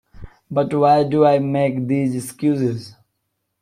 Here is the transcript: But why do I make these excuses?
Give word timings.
But 0.49 0.73
why 0.73 1.03
do 1.03 1.27
I 1.27 1.37
make 1.37 1.85
these 1.87 2.15
excuses? 2.15 2.95